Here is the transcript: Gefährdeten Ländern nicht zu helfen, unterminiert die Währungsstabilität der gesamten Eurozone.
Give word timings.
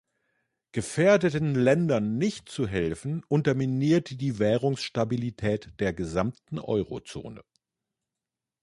Gefährdeten 0.71 1.53
Ländern 1.53 2.17
nicht 2.17 2.49
zu 2.49 2.65
helfen, 2.67 3.23
unterminiert 3.27 4.19
die 4.19 4.39
Währungsstabilität 4.39 5.79
der 5.79 5.93
gesamten 5.93 6.57
Eurozone. 6.57 7.43